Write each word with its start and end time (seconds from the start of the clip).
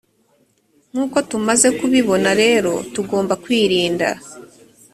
nk’uko 0.91 1.17
tumaze 1.29 1.67
kubibona 1.79 2.29
rero 2.43 2.73
tugomba 2.93 3.33
kwirinda 3.43 4.07